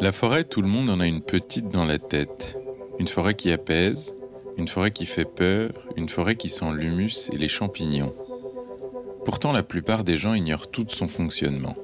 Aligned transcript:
La 0.00 0.12
forêt, 0.12 0.44
tout 0.44 0.62
le 0.62 0.68
monde 0.68 0.88
en 0.88 1.00
a 1.00 1.06
une 1.06 1.22
petite 1.22 1.68
dans 1.68 1.84
la 1.84 1.98
tête. 1.98 2.56
Une 2.98 3.08
forêt 3.08 3.34
qui 3.34 3.50
apaise, 3.50 4.14
une 4.56 4.68
forêt 4.68 4.90
qui 4.90 5.06
fait 5.06 5.24
peur, 5.24 5.70
une 5.96 6.08
forêt 6.08 6.36
qui 6.36 6.48
sent 6.48 6.72
l'humus 6.72 7.30
et 7.32 7.38
les 7.38 7.48
champignons. 7.48 8.14
Pourtant, 9.24 9.52
la 9.52 9.62
plupart 9.62 10.04
des 10.04 10.16
gens 10.16 10.34
ignorent 10.34 10.70
tout 10.70 10.86
son 10.88 11.08
fonctionnement. 11.08 11.76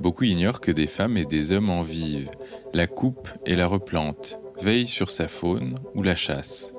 Beaucoup 0.00 0.24
ignorent 0.24 0.60
que 0.60 0.72
des 0.72 0.86
femmes 0.86 1.16
et 1.16 1.24
des 1.24 1.52
hommes 1.52 1.70
en 1.70 1.82
vivent, 1.82 2.30
la 2.74 2.86
coupent 2.86 3.28
et 3.46 3.56
la 3.56 3.66
replantent, 3.66 4.38
veillent 4.60 4.86
sur 4.86 5.10
sa 5.10 5.28
faune 5.28 5.78
ou 5.94 6.02
la 6.02 6.16
chasse. 6.16 6.72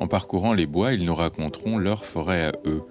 En 0.00 0.08
parcourant 0.08 0.52
les 0.52 0.66
bois, 0.66 0.94
ils 0.94 1.04
nous 1.04 1.14
raconteront 1.14 1.78
leur 1.78 2.04
forêt 2.04 2.44
à 2.44 2.52
eux. 2.64 2.82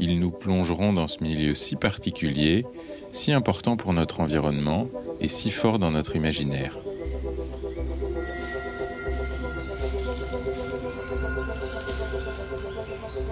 Ils 0.00 0.18
nous 0.18 0.30
plongeront 0.30 0.92
dans 0.92 1.06
ce 1.06 1.22
milieu 1.22 1.54
si 1.54 1.76
particulier, 1.76 2.66
si 3.12 3.32
important 3.32 3.76
pour 3.76 3.92
notre 3.92 4.20
environnement 4.20 4.88
et 5.20 5.28
si 5.28 5.50
fort 5.50 5.78
dans 5.78 5.92
notre 5.92 6.16
imaginaire. 6.16 6.76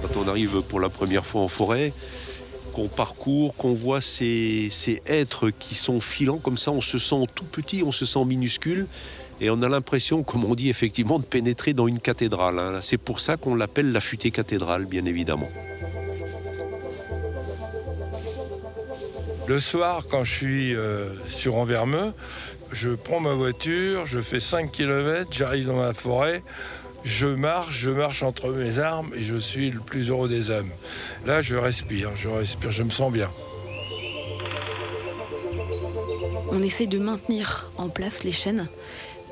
Quand 0.03 0.17
on 0.17 0.29
arrive 0.29 0.63
pour 0.63 0.79
la 0.79 0.89
première 0.89 1.25
fois 1.25 1.41
en 1.41 1.49
forêt, 1.49 1.93
qu'on 2.73 2.89
parcourt, 2.89 3.55
qu'on 3.57 3.75
voit 3.75 4.01
ces, 4.01 4.71
êtres 5.07 5.51
qui 5.51 5.75
sont 5.75 6.01
filants 6.01 6.39
comme 6.39 6.57
ça, 6.57 6.71
on 6.71 6.81
se 6.81 6.99
sent 6.99 7.27
tout 7.35 7.45
petit, 7.45 7.83
on 7.85 7.93
se 7.93 8.07
sent 8.07 8.25
minuscule. 8.25 8.87
Et 9.41 9.51
on 9.51 9.61
a 9.63 9.69
l'impression, 9.69 10.23
comme 10.23 10.45
on 10.45 10.55
dit 10.55 10.69
effectivement, 10.69 11.19
de 11.19 11.25
pénétrer 11.25 11.75
dans 11.75 11.89
une 11.89 11.99
cathédrale. 11.99 12.59
Hein. 12.59 12.79
C'est 12.81 12.99
pour 12.99 13.19
ça 13.19 13.37
qu'on 13.37 13.57
l'appelle 13.57 13.91
la 13.91 14.01
futée 14.01 14.31
cathédrale, 14.31 14.87
bien 14.87 15.05
évidemment. 15.05 15.49
Le 19.53 19.61
soir, 19.61 20.05
quand 20.11 20.25
je 20.25 20.33
suis 20.33 20.75
euh, 20.75 21.11
sur 21.27 21.57
Envermeux, 21.57 22.15
je 22.73 22.89
prends 22.89 23.21
ma 23.21 23.35
voiture, 23.35 24.07
je 24.07 24.19
fais 24.19 24.41
5 24.41 24.73
km, 24.73 25.29
j'arrive 25.31 25.67
dans 25.67 25.83
la 25.83 25.93
forêt, 25.93 26.43
je 27.05 27.27
marche, 27.27 27.77
je 27.77 27.91
marche 27.91 28.23
entre 28.23 28.49
mes 28.49 28.79
armes 28.79 29.13
et 29.15 29.23
je 29.23 29.37
suis 29.37 29.69
le 29.69 29.81
plus 29.81 30.09
heureux 30.09 30.31
des 30.31 30.49
hommes. 30.49 30.71
Là, 31.27 31.43
je 31.43 31.55
respire, 31.55 32.17
je 32.17 32.31
respire, 32.31 32.71
je 32.71 32.83
me 32.83 32.89
sens 32.89 33.13
bien. 33.13 33.31
On 36.51 36.63
essaie 36.63 36.87
de 36.87 36.99
maintenir 36.99 37.71
en 37.77 37.91
place 37.91 38.25
les 38.25 38.33
chênes 38.33 38.69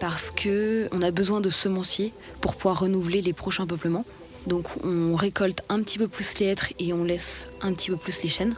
parce 0.01 0.31
que 0.31 0.91
on 0.93 1.01
a 1.01 1.11
besoin 1.11 1.41
de 1.41 1.49
semenciers 1.49 2.13
pour 2.43 2.57
pouvoir 2.57 2.81
renouveler 2.81 3.23
les 3.23 3.33
prochains 3.33 3.67
peuplements. 3.67 4.05
Donc 4.47 4.67
on 4.85 5.15
récolte 5.15 5.63
un 5.71 5.83
petit 5.83 5.97
peu 5.97 6.09
plus 6.09 6.39
les 6.41 6.49
hêtres 6.49 6.75
et 6.79 6.93
on 6.93 7.05
laisse 7.05 7.49
un 7.63 7.73
petit 7.73 7.89
peu 7.89 7.97
plus 7.97 8.23
les 8.23 8.29
chênes 8.29 8.55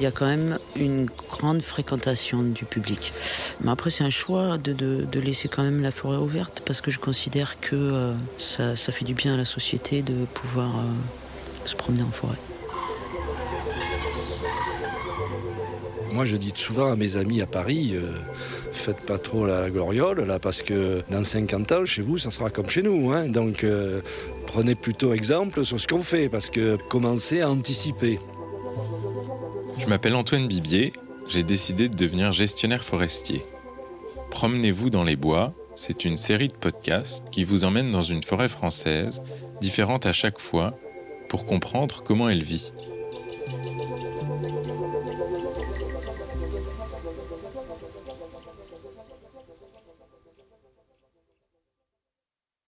il 0.00 0.04
y 0.04 0.06
a 0.06 0.10
quand 0.10 0.26
même 0.26 0.58
une 0.76 1.10
grande 1.28 1.60
fréquentation 1.60 2.42
du 2.42 2.64
public. 2.64 3.12
Mais 3.60 3.70
après, 3.70 3.90
c'est 3.90 4.02
un 4.02 4.08
choix 4.08 4.56
de, 4.56 5.06
laisser 5.20 5.48
quand 5.48 5.62
même 5.62 5.82
la 5.82 5.90
forêt 5.90 6.16
ouverte 6.16 6.62
parce 6.64 6.80
que 6.80 6.90
je 6.90 6.98
considère 6.98 7.60
que 7.60 7.76
euh, 7.76 8.14
ça, 8.38 8.74
fait 8.76 9.04
du 9.04 9.12
bien 9.12 9.34
à 9.34 9.36
la 9.36 9.44
société 9.44 10.00
de 10.00 10.24
pouvoir 10.32 10.70
euh, 10.70 11.66
se 11.66 11.76
promener 11.76 12.02
en 12.02 12.10
forêt. 12.10 12.38
Moi, 16.12 16.24
je 16.24 16.36
dis 16.38 16.52
souvent 16.54 16.90
à 16.90 16.96
mes 16.96 17.18
amis 17.18 17.42
à 17.42 17.46
Paris, 17.46 17.90
euh, 17.92 18.14
faites 18.72 19.02
pas 19.02 19.18
trop 19.18 19.44
la 19.44 19.68
gloriole, 19.68 20.24
là, 20.24 20.38
parce 20.38 20.62
que 20.62 21.02
dans 21.10 21.22
50 21.22 21.72
ans, 21.72 21.84
chez 21.84 22.00
vous, 22.00 22.16
ça 22.16 22.30
sera 22.30 22.48
comme 22.48 22.70
chez 22.70 22.82
nous. 22.82 23.12
Hein. 23.12 23.28
donc, 23.28 23.66
prenez 24.46 24.74
plutôt 24.74 25.12
exemple 25.12 25.62
sur 25.62 25.78
ce 25.78 25.86
qu'on 25.86 26.00
fait, 26.00 26.30
parce 26.30 26.48
que 26.48 26.78
commencez 26.88 27.42
à 27.42 27.50
anticiper. 27.50 28.18
Je 29.80 29.86
m'appelle 29.86 30.14
Antoine 30.14 30.46
Bibier, 30.46 30.92
j'ai 31.26 31.42
décidé 31.42 31.88
de 31.88 31.96
devenir 31.96 32.32
gestionnaire 32.32 32.84
forestier. 32.84 33.42
Promenez-vous 34.30 34.90
dans 34.90 35.04
les 35.04 35.16
bois, 35.16 35.54
c'est 35.74 36.04
une 36.04 36.18
série 36.18 36.48
de 36.48 36.54
podcasts 36.54 37.30
qui 37.30 37.44
vous 37.44 37.64
emmène 37.64 37.90
dans 37.90 38.02
une 38.02 38.22
forêt 38.22 38.50
française, 38.50 39.22
différente 39.62 40.04
à 40.04 40.12
chaque 40.12 40.38
fois, 40.38 40.78
pour 41.30 41.46
comprendre 41.46 42.02
comment 42.04 42.28
elle 42.28 42.42
vit. 42.42 42.72